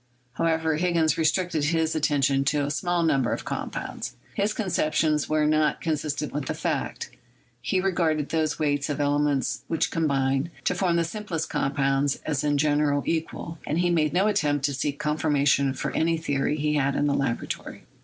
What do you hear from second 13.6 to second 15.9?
and he made no attempt to seek confirma tion